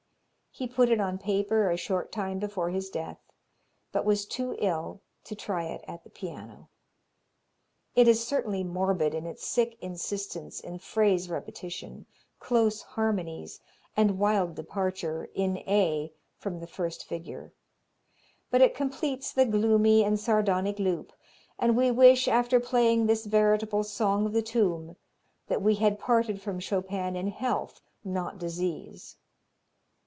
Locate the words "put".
0.67-0.89